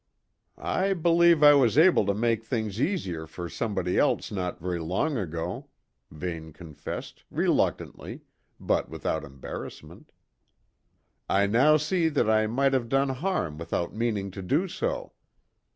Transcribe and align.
"I 0.57 0.93
believe 0.93 1.43
I 1.43 1.53
was 1.53 1.77
able 1.77 2.07
to 2.07 2.15
make 2.15 2.43
things 2.43 2.81
easier 2.81 3.27
for 3.27 3.47
somebody 3.47 3.99
else 3.99 4.31
not 4.31 4.59
very 4.59 4.79
long 4.79 5.15
ago," 5.15 5.67
Vane 6.09 6.53
confessed, 6.53 7.23
reluctantly, 7.29 8.21
but 8.59 8.89
without 8.89 9.23
embarrassment. 9.23 10.11
"I 11.29 11.45
now 11.45 11.77
see 11.77 12.09
that 12.09 12.27
I 12.27 12.47
might 12.47 12.73
have 12.73 12.89
done 12.89 13.09
harm 13.09 13.59
without 13.59 13.93
meaning 13.93 14.31
to 14.31 14.41
do 14.41 14.67
so. 14.67 15.13